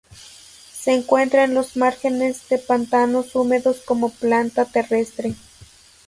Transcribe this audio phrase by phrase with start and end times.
[0.15, 5.35] Se encuentra en los márgenes de pantanos húmedos como planta terrestre.